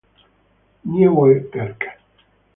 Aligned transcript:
Nieuwe 0.89 1.31
Kerk 1.51 1.79